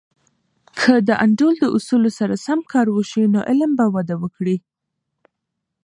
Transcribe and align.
که 0.79 0.93
د 1.07 1.09
انډول 1.23 1.55
د 1.59 1.65
اصولو 1.77 2.09
سره 2.19 2.33
سم 2.45 2.59
کار 2.71 2.87
وسي، 2.91 3.23
نو 3.33 3.39
علم 3.49 3.71
به 3.79 3.85
وده 3.95 4.15
وکړي. 4.23 4.57